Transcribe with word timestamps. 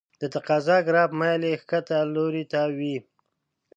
د 0.21 0.23
تقاضا 0.35 0.77
ګراف 0.87 1.09
میل 1.19 1.41
یې 1.49 1.59
ښکته 1.61 1.97
لوري 2.13 2.43
ته 2.51 2.61
وي. 2.77 2.95